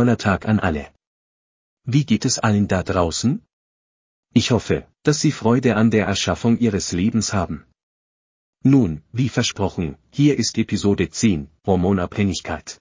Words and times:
toller 0.00 0.16
Tag 0.16 0.48
an 0.48 0.60
alle. 0.60 0.86
Wie 1.84 2.06
geht 2.06 2.24
es 2.24 2.38
allen 2.38 2.68
da 2.68 2.82
draußen? 2.82 3.42
Ich 4.32 4.50
hoffe, 4.50 4.86
dass 5.02 5.20
Sie 5.20 5.30
Freude 5.30 5.76
an 5.76 5.90
der 5.90 6.06
Erschaffung 6.06 6.56
Ihres 6.58 6.92
Lebens 6.92 7.34
haben. 7.34 7.66
Nun, 8.62 9.02
wie 9.12 9.28
versprochen, 9.28 9.98
hier 10.10 10.38
ist 10.38 10.56
Episode 10.56 11.10
10, 11.10 11.50
Hormonabhängigkeit. 11.66 12.78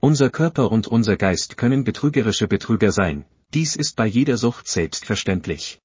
Unser 0.00 0.30
Körper 0.30 0.72
und 0.72 0.86
unser 0.86 1.18
Geist 1.18 1.58
können 1.58 1.84
betrügerische 1.84 2.48
Betrüger 2.48 2.92
sein, 2.92 3.26
dies 3.52 3.76
ist 3.76 3.96
bei 3.96 4.06
jeder 4.06 4.38
Sucht 4.38 4.68
selbstverständlich. 4.68 5.80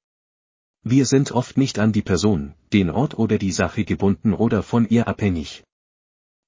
Wir 0.82 1.05
sind 1.05 1.34
oft 1.34 1.57
nicht 1.57 1.77
an 1.77 1.91
die 1.91 2.04
Person, 2.04 2.54
den 2.71 2.89
Ort 2.89 3.20
oder 3.20 3.38
die 3.38 3.52
Sache 3.52 3.84
gebunden 3.84 4.34
oder 4.34 4.64
von 4.64 4.88
ihr 4.88 5.09
abhängig. 5.09 5.66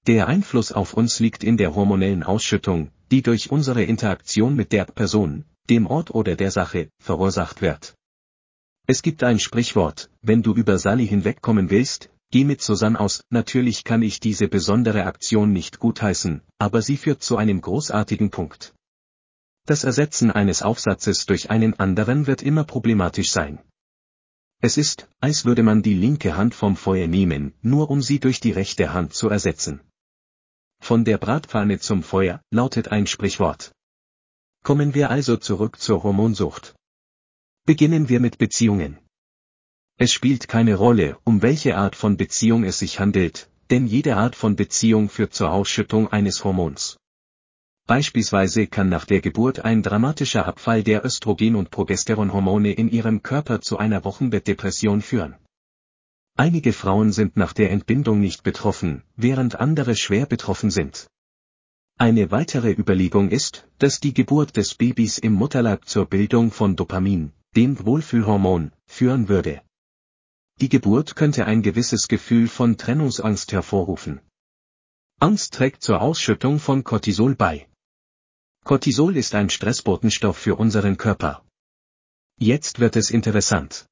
Der 0.08 0.30
Einfluss 0.30 0.72
auf 0.72 0.94
uns 0.94 1.20
liegt 1.20 1.44
in 1.44 1.58
der 1.58 1.76
hormonellen 1.76 2.24
Ausschüttung, 2.24 2.92
die 3.12 3.22
durch 3.22 3.52
unsere 3.52 3.84
Interaktion 3.84 4.56
mit 4.56 4.72
der 4.72 4.86
Person, 4.86 5.46
dem 5.70 5.88
Ort 5.88 6.12
oder 6.12 6.36
der 6.36 6.52
Sache, 6.52 6.90
verursacht 7.00 7.62
wird. 7.62 7.96
Es 8.88 9.02
gibt 9.02 9.24
ein 9.24 9.40
Sprichwort, 9.40 10.10
wenn 10.22 10.42
du 10.42 10.54
über 10.54 10.80
Sally 10.80 11.08
hinwegkommen 11.08 11.70
willst, 11.70 12.10
geh 12.32 12.44
mit 12.44 12.62
Susanne 12.62 13.00
aus, 13.00 13.24
natürlich 13.30 13.84
kann 13.84 14.02
ich 14.02 14.20
diese 14.20 14.48
besondere 14.48 15.06
Aktion 15.06 15.52
nicht 15.52 15.80
gutheißen, 15.80 16.42
aber 16.58 16.82
sie 16.82 16.98
führt 16.98 17.22
zu 17.22 17.38
einem 17.38 17.62
großartigen 17.62 18.32
Punkt. 18.32 18.74
Das 19.66 19.84
Ersetzen 19.84 20.32
eines 20.32 20.64
Aufsatzes 20.64 21.26
durch 21.26 21.52
einen 21.52 21.80
anderen 21.80 22.26
wird 22.26 22.42
immer 22.42 22.64
problematisch 22.64 23.32
sein. 23.32 23.60
Es 24.62 24.78
ist, 24.78 25.08
als 25.20 25.46
würde 25.46 25.64
man 25.64 25.84
die 25.84 25.94
linke 25.94 26.36
Hand 26.36 26.54
vom 26.54 26.76
Feuer 26.76 27.08
nehmen, 27.08 27.54
nur 27.62 27.90
um 27.90 28.02
sie 28.02 28.20
durch 28.20 28.40
die 28.40 28.52
rechte 28.52 28.92
Hand 28.94 29.14
zu 29.14 29.30
ersetzen. 29.30 29.82
Von 30.82 31.06
der 31.06 31.18
Bratpfanne 31.18 31.80
zum 31.80 32.02
Feuer, 32.02 32.42
lautet 32.52 32.88
ein 32.88 33.06
Sprichwort. 33.06 33.72
Kommen 34.64 34.96
wir 34.96 35.10
also 35.10 35.38
zurück 35.38 35.80
zur 35.80 36.04
Hormonsucht. 36.04 36.76
Beginnen 37.66 38.10
wir 38.10 38.20
mit 38.20 38.38
Beziehungen. 38.38 38.98
Es 39.98 40.12
spielt 40.12 40.48
keine 40.48 40.76
Rolle, 40.76 41.18
um 41.26 41.42
welche 41.42 41.78
Art 41.78 41.96
von 41.96 42.18
Beziehung 42.18 42.64
es 42.64 42.80
sich 42.80 43.00
handelt, 43.00 43.50
denn 43.70 43.86
jede 43.86 44.16
Art 44.16 44.36
von 44.36 44.56
Beziehung 44.56 45.10
führt 45.10 45.34
zur 45.34 45.52
Ausschüttung 45.52 46.08
eines 46.08 46.44
Hormons. 46.44 46.98
Beispielsweise 47.86 48.68
kann 48.68 48.90
nach 48.90 49.06
der 49.06 49.20
Geburt 49.20 49.66
ein 49.66 49.84
dramatischer 49.84 50.46
Abfall 50.46 50.84
der 50.84 51.06
Östrogen- 51.06 51.56
und 51.56 51.70
Progesteronhormone 51.70 52.72
in 52.72 52.90
ihrem 52.90 53.24
Körper 53.24 53.62
zu 53.62 53.78
einer 53.78 54.04
Wochenbettdepression 54.06 55.02
führen. 55.02 55.36
Einige 56.40 56.72
Frauen 56.72 57.12
sind 57.12 57.36
nach 57.36 57.52
der 57.52 57.70
Entbindung 57.70 58.22
nicht 58.22 58.44
betroffen, 58.44 59.04
während 59.18 59.60
andere 59.60 59.94
schwer 59.98 60.26
betroffen 60.26 60.72
sind. 60.72 61.10
Eine 61.98 62.32
weitere 62.32 62.72
Überlegung 62.72 63.30
ist, 63.30 63.68
dass 63.78 64.00
die 64.00 64.14
Geburt 64.14 64.56
des 64.56 64.76
Babys 64.76 65.18
im 65.18 65.34
Mutterleib 65.34 65.86
zur 65.86 66.06
Bildung 66.06 66.52
von 66.52 66.78
Dopamin, 66.78 67.34
dem 67.58 67.86
Wohlfühlhormon, 67.86 68.72
führen 68.88 69.28
würde. 69.28 69.62
Die 70.62 70.70
Geburt 70.70 71.18
könnte 71.18 71.46
ein 71.46 71.62
gewisses 71.62 72.08
Gefühl 72.08 72.48
von 72.48 72.78
Trennungsangst 72.78 73.52
hervorrufen. 73.52 74.22
Angst 75.20 75.56
trägt 75.56 75.84
zur 75.84 76.02
Ausschüttung 76.02 76.60
von 76.60 76.86
Cortisol 76.86 77.36
bei. 77.36 77.68
Cortisol 78.64 79.18
ist 79.18 79.36
ein 79.36 79.50
Stressbotenstoff 79.50 80.38
für 80.38 80.56
unseren 80.56 80.96
Körper. 80.96 81.44
Jetzt 82.38 82.80
wird 82.80 82.96
es 82.96 83.12
interessant. 83.12 83.89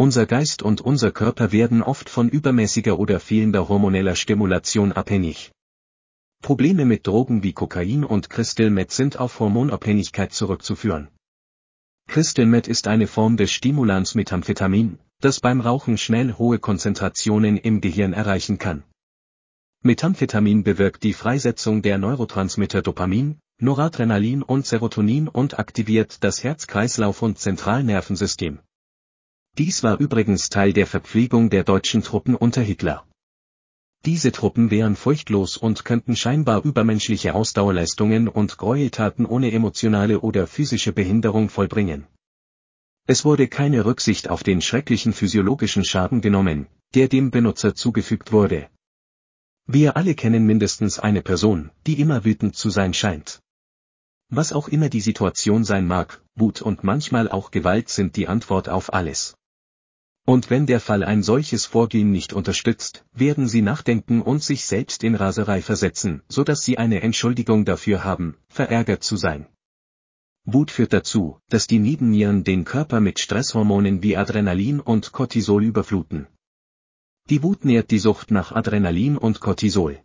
Unser 0.00 0.24
Geist 0.24 0.62
und 0.62 0.80
unser 0.80 1.10
Körper 1.12 1.52
werden 1.52 1.82
oft 1.82 2.08
von 2.08 2.30
übermäßiger 2.30 2.98
oder 2.98 3.20
fehlender 3.20 3.68
hormoneller 3.68 4.16
Stimulation 4.16 4.92
abhängig. 4.92 5.52
Probleme 6.42 6.86
mit 6.86 7.06
Drogen 7.06 7.42
wie 7.42 7.52
Kokain 7.52 8.04
und 8.04 8.30
Crystal 8.30 8.70
Meth 8.70 8.92
sind 8.92 9.20
auf 9.20 9.38
Hormonabhängigkeit 9.38 10.32
zurückzuführen. 10.32 11.08
Crystal 12.08 12.46
Meth 12.46 12.66
ist 12.66 12.88
eine 12.88 13.06
Form 13.08 13.36
des 13.36 13.52
Stimulans 13.52 14.14
Methamphetamin, 14.14 14.98
das 15.20 15.40
beim 15.40 15.60
Rauchen 15.60 15.98
schnell 15.98 16.32
hohe 16.38 16.58
Konzentrationen 16.58 17.58
im 17.58 17.82
Gehirn 17.82 18.14
erreichen 18.14 18.56
kann. 18.56 18.84
Methamphetamin 19.82 20.64
bewirkt 20.64 21.02
die 21.02 21.12
Freisetzung 21.12 21.82
der 21.82 21.98
Neurotransmitter 21.98 22.80
Dopamin, 22.80 23.38
Noradrenalin 23.58 24.42
und 24.42 24.64
Serotonin 24.64 25.28
und 25.28 25.58
aktiviert 25.58 26.24
das 26.24 26.42
Herz-Kreislauf- 26.42 27.20
und 27.20 27.38
Zentralnervensystem. 27.38 28.60
Dies 29.58 29.82
war 29.82 29.98
übrigens 30.00 30.48
Teil 30.48 30.72
der 30.72 30.86
Verpflegung 30.86 31.50
der 31.50 31.64
deutschen 31.64 32.02
Truppen 32.02 32.34
unter 32.34 32.62
Hitler. 32.62 33.06
Diese 34.06 34.32
Truppen 34.32 34.70
wären 34.70 34.96
furchtlos 34.96 35.58
und 35.58 35.84
könnten 35.84 36.16
scheinbar 36.16 36.64
übermenschliche 36.64 37.34
Ausdauerleistungen 37.34 38.28
und 38.28 38.56
Gräueltaten 38.56 39.26
ohne 39.26 39.52
emotionale 39.52 40.20
oder 40.20 40.46
physische 40.46 40.92
Behinderung 40.92 41.50
vollbringen. 41.50 42.06
Es 43.06 43.26
wurde 43.26 43.48
keine 43.48 43.84
Rücksicht 43.84 44.30
auf 44.30 44.42
den 44.42 44.62
schrecklichen 44.62 45.12
physiologischen 45.12 45.84
Schaden 45.84 46.22
genommen, 46.22 46.66
der 46.94 47.08
dem 47.08 47.30
Benutzer 47.30 47.74
zugefügt 47.74 48.32
wurde. 48.32 48.70
Wir 49.66 49.96
alle 49.96 50.14
kennen 50.14 50.46
mindestens 50.46 50.98
eine 50.98 51.20
Person, 51.20 51.70
die 51.86 52.00
immer 52.00 52.24
wütend 52.24 52.56
zu 52.56 52.70
sein 52.70 52.94
scheint. 52.94 53.40
Was 54.30 54.52
auch 54.52 54.68
immer 54.68 54.88
die 54.88 55.00
Situation 55.00 55.64
sein 55.64 55.86
mag, 55.86 56.22
Wut 56.36 56.62
und 56.62 56.84
manchmal 56.84 57.28
auch 57.28 57.50
Gewalt 57.50 57.88
sind 57.88 58.16
die 58.16 58.28
Antwort 58.28 58.68
auf 58.68 58.94
alles. 58.94 59.34
Und 60.30 60.48
wenn 60.48 60.64
der 60.64 60.78
Fall 60.78 61.02
ein 61.02 61.24
solches 61.24 61.66
Vorgehen 61.66 62.12
nicht 62.12 62.32
unterstützt, 62.32 63.04
werden 63.12 63.48
sie 63.48 63.62
nachdenken 63.62 64.22
und 64.22 64.44
sich 64.44 64.64
selbst 64.64 65.02
in 65.02 65.16
Raserei 65.16 65.60
versetzen, 65.60 66.22
so 66.28 66.44
dass 66.44 66.62
sie 66.62 66.78
eine 66.78 67.02
Entschuldigung 67.02 67.64
dafür 67.64 68.04
haben, 68.04 68.36
verärgert 68.48 69.02
zu 69.02 69.16
sein. 69.16 69.48
Wut 70.44 70.70
führt 70.70 70.92
dazu, 70.92 71.40
dass 71.48 71.66
die 71.66 71.80
Nebennieren 71.80 72.44
den 72.44 72.62
Körper 72.62 73.00
mit 73.00 73.18
Stresshormonen 73.18 74.04
wie 74.04 74.16
Adrenalin 74.16 74.78
und 74.78 75.10
Cortisol 75.10 75.64
überfluten. 75.64 76.28
Die 77.28 77.42
Wut 77.42 77.64
nährt 77.64 77.90
die 77.90 77.98
Sucht 77.98 78.30
nach 78.30 78.52
Adrenalin 78.52 79.16
und 79.16 79.40
Cortisol. 79.40 79.98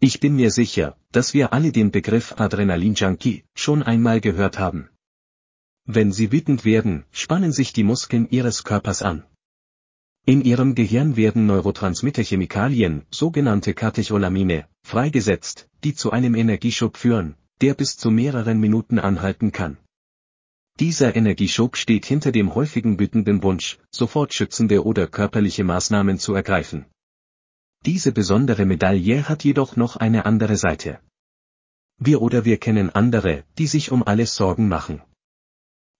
Ich 0.00 0.18
bin 0.18 0.34
mir 0.34 0.50
sicher, 0.50 0.96
dass 1.12 1.34
wir 1.34 1.52
alle 1.52 1.70
den 1.70 1.92
Begriff 1.92 2.34
Adrenalin-Junkie 2.36 3.44
schon 3.54 3.84
einmal 3.84 4.20
gehört 4.20 4.58
haben. 4.58 4.88
Wenn 5.92 6.12
Sie 6.12 6.30
wütend 6.30 6.64
werden, 6.64 7.04
spannen 7.10 7.50
sich 7.50 7.72
die 7.72 7.82
Muskeln 7.82 8.28
Ihres 8.30 8.62
Körpers 8.62 9.02
an. 9.02 9.24
In 10.24 10.40
Ihrem 10.42 10.76
Gehirn 10.76 11.16
werden 11.16 11.46
Neurotransmitterchemikalien, 11.46 13.06
sogenannte 13.10 13.74
Katecholamine, 13.74 14.68
freigesetzt, 14.84 15.68
die 15.82 15.96
zu 15.96 16.12
einem 16.12 16.36
Energieschub 16.36 16.96
führen, 16.96 17.34
der 17.60 17.74
bis 17.74 17.96
zu 17.96 18.12
mehreren 18.12 18.60
Minuten 18.60 19.00
anhalten 19.00 19.50
kann. 19.50 19.78
Dieser 20.78 21.16
Energieschub 21.16 21.76
steht 21.76 22.06
hinter 22.06 22.30
dem 22.30 22.54
häufigen 22.54 23.00
wütenden 23.00 23.42
Wunsch, 23.42 23.80
sofort 23.90 24.32
schützende 24.32 24.84
oder 24.84 25.08
körperliche 25.08 25.64
Maßnahmen 25.64 26.20
zu 26.20 26.34
ergreifen. 26.34 26.86
Diese 27.84 28.12
besondere 28.12 28.64
Medaille 28.64 29.28
hat 29.28 29.42
jedoch 29.42 29.74
noch 29.74 29.96
eine 29.96 30.24
andere 30.24 30.56
Seite. 30.56 31.00
Wir 31.98 32.22
oder 32.22 32.44
wir 32.44 32.58
kennen 32.58 32.90
andere, 32.90 33.42
die 33.58 33.66
sich 33.66 33.90
um 33.90 34.04
alles 34.04 34.36
Sorgen 34.36 34.68
machen. 34.68 35.02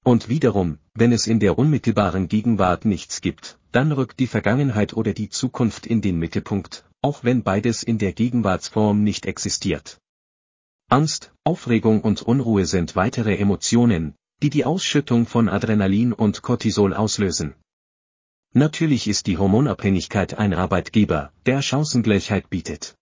Und 0.03 0.28
wiederum, 0.28 0.78
wenn 0.94 1.12
es 1.12 1.27
in 1.27 1.41
der 1.41 1.59
unmittelbaren 1.59 2.28
Gegenwart 2.28 2.84
nichts 2.84 3.21
gibt, 3.21 3.59
dann 3.72 3.93
rückt 3.93 4.19
die 4.19 4.27
Vergangenheit 4.27 4.94
oder 4.94 5.12
die 5.12 5.28
Zukunft 5.28 5.87
in 5.87 6.00
den 6.00 6.19
Mittelpunkt, 6.19 6.84
auch 7.03 7.22
wenn 7.22 7.43
beides 7.43 7.83
in 7.83 7.99
der 7.99 8.12
Gegenwartsform 8.12 9.03
nicht 9.03 9.27
existiert. 9.27 9.99
Angst, 10.89 11.33
Aufregung 11.44 12.00
und 12.00 12.22
Unruhe 12.22 12.66
sind 12.66 12.97
weitere 12.97 13.37
Emotionen, 13.37 14.15
die 14.43 14.50
die 14.50 14.65
Ausschüttung 14.65 15.27
von 15.27 15.49
Adrenalin 15.49 16.12
und 16.12 16.43
Cortisol 16.43 16.94
auslösen. 16.94 17.55
Natürlich 18.53 19.06
ist 19.06 19.28
die 19.28 19.39
Hormonabhängigkeit 19.39 20.34
ein 20.34 20.55
Arbeitgeber, 20.55 21.33
der 21.47 21.62
Chancengleichheit 21.62 22.50
bietet. 22.50 22.97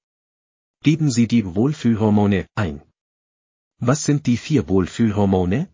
Geben 0.82 1.10
Sie 1.10 1.26
die 1.26 1.54
Wohlfühlhormone 1.54 2.46
ein. 2.54 2.82
Was 3.78 4.04
sind 4.04 4.26
die 4.26 4.36
vier 4.36 4.68
Wohlfühlhormone? 4.68 5.68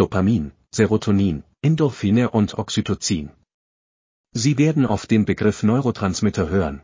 Dopamin, 0.00 0.52
Serotonin, 0.70 1.44
Endorphine 1.60 2.30
und 2.30 2.56
Oxytocin. 2.56 3.28
Sie 4.32 4.56
werden 4.56 4.86
oft 4.86 5.10
den 5.10 5.26
Begriff 5.26 5.62
Neurotransmitter 5.62 6.48
hören. 6.48 6.80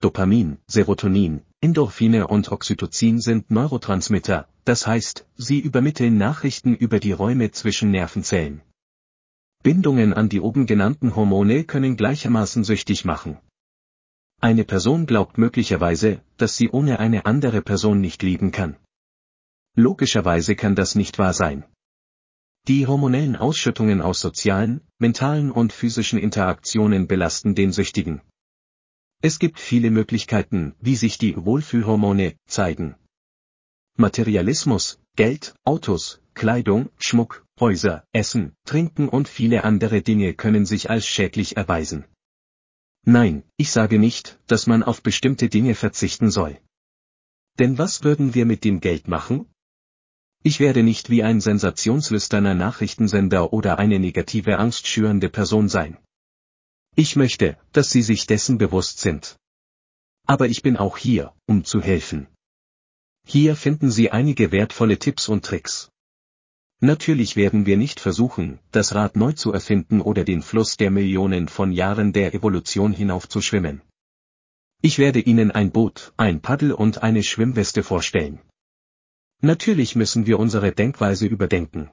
Dopamin, 0.00 0.58
Serotonin, 0.66 1.42
Endorphine 1.60 2.26
und 2.26 2.50
Oxytocin 2.50 3.20
sind 3.20 3.52
Neurotransmitter, 3.52 4.48
das 4.64 4.84
heißt, 4.84 5.28
sie 5.36 5.60
übermitteln 5.60 6.18
Nachrichten 6.18 6.74
über 6.74 6.98
die 6.98 7.12
Räume 7.12 7.52
zwischen 7.52 7.92
Nervenzellen. 7.92 8.62
Bindungen 9.62 10.12
an 10.12 10.28
die 10.28 10.40
oben 10.40 10.66
genannten 10.66 11.14
Hormone 11.14 11.62
können 11.62 11.96
gleichermaßen 11.96 12.64
süchtig 12.64 13.04
machen. 13.04 13.38
Eine 14.40 14.64
Person 14.64 15.06
glaubt 15.06 15.38
möglicherweise, 15.38 16.20
dass 16.36 16.56
sie 16.56 16.68
ohne 16.70 16.98
eine 16.98 17.26
andere 17.26 17.62
Person 17.62 18.00
nicht 18.00 18.24
leben 18.24 18.50
kann. 18.50 18.76
Logischerweise 19.76 20.56
kann 20.56 20.74
das 20.74 20.96
nicht 20.96 21.20
wahr 21.20 21.32
sein. 21.32 21.62
Die 22.68 22.86
hormonellen 22.86 23.34
Ausschüttungen 23.34 24.02
aus 24.02 24.20
sozialen, 24.20 24.82
mentalen 24.98 25.50
und 25.50 25.72
physischen 25.72 26.18
Interaktionen 26.18 27.06
belasten 27.06 27.54
den 27.54 27.72
Süchtigen. 27.72 28.20
Es 29.22 29.38
gibt 29.38 29.58
viele 29.58 29.90
Möglichkeiten, 29.90 30.74
wie 30.78 30.94
sich 30.94 31.16
die 31.16 31.34
Wohlfühlhormone 31.42 32.34
zeigen. 32.46 32.94
Materialismus, 33.96 35.00
Geld, 35.16 35.54
Autos, 35.64 36.20
Kleidung, 36.34 36.90
Schmuck, 36.98 37.46
Häuser, 37.58 38.04
Essen, 38.12 38.54
Trinken 38.66 39.08
und 39.08 39.28
viele 39.28 39.64
andere 39.64 40.02
Dinge 40.02 40.34
können 40.34 40.66
sich 40.66 40.90
als 40.90 41.06
schädlich 41.06 41.56
erweisen. 41.56 42.04
Nein, 43.06 43.44
ich 43.56 43.70
sage 43.70 43.98
nicht, 43.98 44.38
dass 44.46 44.66
man 44.66 44.82
auf 44.82 45.02
bestimmte 45.02 45.48
Dinge 45.48 45.74
verzichten 45.74 46.30
soll. 46.30 46.60
Denn 47.58 47.78
was 47.78 48.04
würden 48.04 48.34
wir 48.34 48.44
mit 48.44 48.62
dem 48.62 48.80
Geld 48.80 49.08
machen? 49.08 49.46
Ich 50.42 50.60
werde 50.60 50.82
nicht 50.82 51.10
wie 51.10 51.22
ein 51.22 51.40
sensationslüsterner 51.40 52.54
Nachrichtensender 52.54 53.52
oder 53.52 53.78
eine 53.78 53.98
negative 53.98 54.58
angstschürende 54.58 55.28
Person 55.28 55.68
sein. 55.68 55.98
Ich 56.94 57.16
möchte, 57.16 57.58
dass 57.72 57.90
Sie 57.90 58.02
sich 58.02 58.26
dessen 58.26 58.58
bewusst 58.58 59.00
sind. 59.00 59.36
Aber 60.26 60.46
ich 60.48 60.62
bin 60.62 60.76
auch 60.76 60.96
hier, 60.96 61.32
um 61.46 61.64
zu 61.64 61.80
helfen. 61.80 62.28
Hier 63.26 63.56
finden 63.56 63.90
Sie 63.90 64.10
einige 64.10 64.52
wertvolle 64.52 64.98
Tipps 64.98 65.28
und 65.28 65.44
Tricks. 65.44 65.90
Natürlich 66.80 67.34
werden 67.34 67.66
wir 67.66 67.76
nicht 67.76 67.98
versuchen, 67.98 68.60
das 68.70 68.94
Rad 68.94 69.16
neu 69.16 69.32
zu 69.32 69.52
erfinden 69.52 70.00
oder 70.00 70.24
den 70.24 70.42
Fluss 70.42 70.76
der 70.76 70.92
Millionen 70.92 71.48
von 71.48 71.72
Jahren 71.72 72.12
der 72.12 72.34
Evolution 72.34 72.92
hinaufzuschwimmen. 72.92 73.82
Ich 74.80 74.98
werde 75.00 75.18
Ihnen 75.18 75.50
ein 75.50 75.72
Boot, 75.72 76.12
ein 76.16 76.40
Paddel 76.40 76.72
und 76.72 77.02
eine 77.02 77.24
Schwimmweste 77.24 77.82
vorstellen. 77.82 78.40
Natürlich 79.40 79.94
müssen 79.94 80.26
wir 80.26 80.38
unsere 80.40 80.72
Denkweise 80.72 81.26
überdenken. 81.26 81.90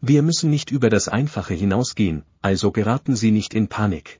Wir 0.00 0.22
müssen 0.22 0.48
nicht 0.48 0.70
über 0.70 0.88
das 0.88 1.08
Einfache 1.08 1.52
hinausgehen, 1.52 2.24
also 2.40 2.72
geraten 2.72 3.16
Sie 3.16 3.32
nicht 3.32 3.52
in 3.52 3.68
Panik. 3.68 4.18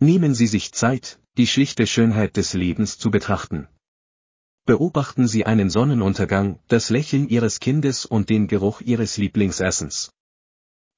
Nehmen 0.00 0.34
Sie 0.34 0.46
sich 0.46 0.72
Zeit, 0.72 1.18
die 1.38 1.46
schlichte 1.46 1.86
Schönheit 1.86 2.36
des 2.36 2.52
Lebens 2.52 2.98
zu 2.98 3.10
betrachten. 3.10 3.68
Beobachten 4.66 5.26
Sie 5.26 5.46
einen 5.46 5.70
Sonnenuntergang, 5.70 6.58
das 6.68 6.90
Lächeln 6.90 7.28
Ihres 7.28 7.60
Kindes 7.60 8.04
und 8.04 8.28
den 8.28 8.46
Geruch 8.46 8.82
Ihres 8.82 9.16
Lieblingsessens. 9.16 10.12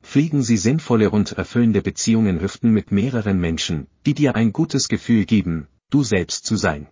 Pflegen 0.02 0.42
Sie 0.42 0.56
sinnvolle 0.56 1.10
und 1.10 1.32
erfüllende 1.32 1.82
Beziehungen 1.82 2.40
hüften 2.40 2.70
mit 2.70 2.90
mehreren 2.90 3.38
Menschen, 3.38 3.86
die 4.06 4.14
dir 4.14 4.34
ein 4.34 4.52
gutes 4.52 4.88
Gefühl 4.88 5.24
geben, 5.24 5.68
du 5.90 6.02
selbst 6.02 6.44
zu 6.44 6.56
sein. 6.56 6.88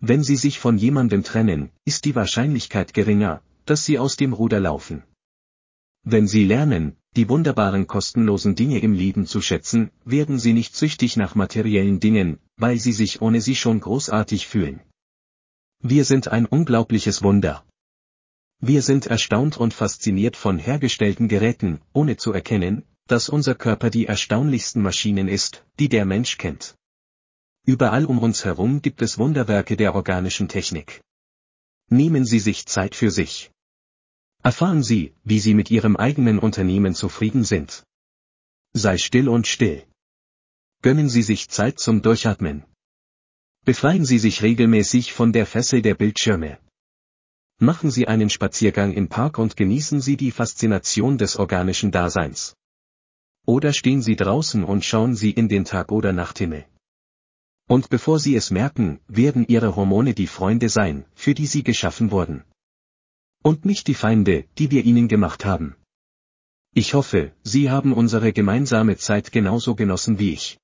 Wenn 0.00 0.22
Sie 0.22 0.36
sich 0.36 0.58
von 0.58 0.76
jemandem 0.78 1.22
trennen, 1.22 1.70
ist 1.84 2.04
die 2.04 2.14
Wahrscheinlichkeit 2.14 2.94
geringer, 2.94 3.42
dass 3.64 3.84
Sie 3.84 3.98
aus 3.98 4.16
dem 4.16 4.32
Ruder 4.32 4.60
laufen. 4.60 5.02
Wenn 6.02 6.26
Sie 6.26 6.44
lernen, 6.44 6.96
die 7.16 7.28
wunderbaren 7.28 7.86
kostenlosen 7.86 8.54
Dinge 8.56 8.80
im 8.80 8.92
Leben 8.92 9.26
zu 9.26 9.40
schätzen, 9.40 9.90
werden 10.04 10.38
Sie 10.38 10.52
nicht 10.52 10.76
süchtig 10.76 11.16
nach 11.16 11.34
materiellen 11.34 12.00
Dingen, 12.00 12.38
weil 12.56 12.78
Sie 12.78 12.92
sich 12.92 13.22
ohne 13.22 13.40
sie 13.40 13.56
schon 13.56 13.80
großartig 13.80 14.46
fühlen. 14.46 14.80
Wir 15.80 16.04
sind 16.04 16.28
ein 16.28 16.46
unglaubliches 16.46 17.22
Wunder. 17.22 17.64
Wir 18.60 18.82
sind 18.82 19.06
erstaunt 19.06 19.56
und 19.56 19.74
fasziniert 19.74 20.36
von 20.36 20.58
hergestellten 20.58 21.28
Geräten, 21.28 21.80
ohne 21.92 22.16
zu 22.16 22.32
erkennen, 22.32 22.84
dass 23.06 23.28
unser 23.28 23.54
Körper 23.54 23.90
die 23.90 24.06
erstaunlichsten 24.06 24.82
Maschinen 24.82 25.28
ist, 25.28 25.64
die 25.78 25.88
der 25.88 26.04
Mensch 26.04 26.38
kennt. 26.38 26.74
Überall 27.66 28.04
um 28.04 28.18
uns 28.18 28.44
herum 28.44 28.82
gibt 28.82 29.00
es 29.00 29.16
Wunderwerke 29.16 29.76
der 29.76 29.94
organischen 29.94 30.48
Technik. 30.48 31.02
Nehmen 31.88 32.26
Sie 32.26 32.38
sich 32.38 32.66
Zeit 32.66 32.94
für 32.94 33.10
sich. 33.10 33.50
Erfahren 34.42 34.82
Sie, 34.82 35.14
wie 35.24 35.40
Sie 35.40 35.54
mit 35.54 35.70
Ihrem 35.70 35.96
eigenen 35.96 36.38
Unternehmen 36.38 36.94
zufrieden 36.94 37.44
sind. 37.44 37.82
Sei 38.74 38.98
still 38.98 39.30
und 39.30 39.46
still. 39.46 39.86
Gönnen 40.82 41.08
Sie 41.08 41.22
sich 41.22 41.48
Zeit 41.48 41.78
zum 41.78 42.02
Durchatmen. 42.02 42.64
Befreien 43.64 44.04
Sie 44.04 44.18
sich 44.18 44.42
regelmäßig 44.42 45.14
von 45.14 45.32
der 45.32 45.46
Fessel 45.46 45.80
der 45.80 45.94
Bildschirme. 45.94 46.58
Machen 47.58 47.90
Sie 47.90 48.06
einen 48.06 48.28
Spaziergang 48.28 48.92
im 48.92 49.08
Park 49.08 49.38
und 49.38 49.56
genießen 49.56 50.02
Sie 50.02 50.18
die 50.18 50.32
Faszination 50.32 51.16
des 51.16 51.36
organischen 51.36 51.90
Daseins. 51.90 52.54
Oder 53.46 53.72
stehen 53.72 54.02
Sie 54.02 54.16
draußen 54.16 54.64
und 54.64 54.84
schauen 54.84 55.14
Sie 55.14 55.30
in 55.30 55.48
den 55.48 55.64
Tag- 55.64 55.92
oder 55.92 56.12
Nachthimmel. 56.12 56.66
Und 57.66 57.88
bevor 57.88 58.18
Sie 58.18 58.36
es 58.36 58.50
merken, 58.50 59.00
werden 59.08 59.46
Ihre 59.48 59.74
Hormone 59.76 60.14
die 60.14 60.26
Freunde 60.26 60.68
sein, 60.68 61.06
für 61.14 61.34
die 61.34 61.46
Sie 61.46 61.62
geschaffen 61.62 62.10
wurden. 62.10 62.44
Und 63.42 63.64
nicht 63.64 63.86
die 63.88 63.94
Feinde, 63.94 64.44
die 64.58 64.70
wir 64.70 64.84
ihnen 64.84 65.08
gemacht 65.08 65.44
haben. 65.44 65.76
Ich 66.74 66.94
hoffe, 66.94 67.32
Sie 67.42 67.70
haben 67.70 67.92
unsere 67.92 68.32
gemeinsame 68.32 68.96
Zeit 68.96 69.32
genauso 69.32 69.74
genossen 69.74 70.18
wie 70.18 70.32
ich. 70.32 70.58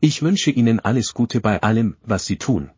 Ich 0.00 0.22
wünsche 0.22 0.50
Ihnen 0.50 0.78
alles 0.78 1.14
Gute 1.14 1.40
bei 1.40 1.62
allem, 1.62 1.96
was 2.02 2.26
Sie 2.26 2.36
tun. 2.36 2.70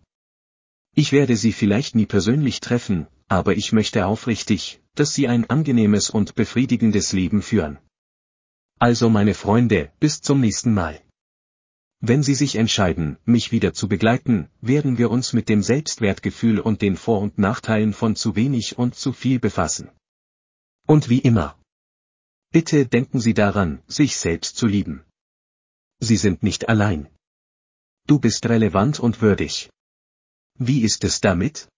Ich 0.95 1.13
werde 1.13 1.37
Sie 1.37 1.53
vielleicht 1.53 1.95
nie 1.95 2.07
persönlich 2.07 2.61
treffen, 2.61 3.07
aber 3.29 3.57
ich 3.57 3.73
möchte 3.73 4.07
aufrichtig, 4.07 4.81
dass 4.95 5.15
Sie 5.15 5.29
ein 5.29 5.51
angenehmes 5.51 6.11
und 6.11 6.35
befriedigendes 6.37 7.13
Leben 7.13 7.43
führen. 7.43 7.79
Also 8.79 9.11
meine 9.11 9.35
Freunde, 9.35 9.93
bis 10.01 10.21
zum 10.21 10.41
nächsten 10.41 10.73
Mal. 10.73 11.01
Wenn 12.01 12.23
Sie 12.23 12.35
sich 12.35 12.55
entscheiden, 12.55 13.19
mich 13.25 13.51
wieder 13.51 13.75
zu 13.75 13.89
begleiten, 13.89 14.49
werden 14.61 14.99
wir 14.99 15.11
uns 15.11 15.33
mit 15.33 15.49
dem 15.49 15.63
Selbstwertgefühl 15.63 16.61
und 16.61 16.81
den 16.81 16.97
Vor- 16.97 17.21
und 17.21 17.39
Nachteilen 17.39 17.93
von 17.93 18.15
zu 18.15 18.37
wenig 18.37 18.79
und 18.79 18.95
zu 18.95 19.13
viel 19.13 19.41
befassen. 19.41 19.91
Und 20.87 21.09
wie 21.09 21.19
immer. 21.19 21.59
Bitte 22.51 22.87
denken 22.87 23.21
Sie 23.21 23.35
daran, 23.35 23.83
sich 23.89 24.17
selbst 24.17 24.57
zu 24.57 24.67
lieben. 24.67 25.05
Sie 25.99 26.17
sind 26.17 26.45
nicht 26.45 26.69
allein. 26.69 27.09
Du 28.07 28.21
bist 28.21 28.47
relevant 28.47 29.01
und 29.01 29.21
würdig. 29.21 29.69
Wie 30.55 30.83
ist 30.83 31.03
es 31.03 31.21
damit? 31.21 31.69